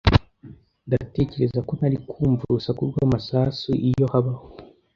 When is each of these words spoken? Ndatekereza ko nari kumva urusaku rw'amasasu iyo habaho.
Ndatekereza 0.87 1.59
ko 1.67 1.71
nari 1.79 1.97
kumva 2.09 2.43
urusaku 2.45 2.81
rw'amasasu 2.89 3.69
iyo 3.89 4.05
habaho. 4.13 4.45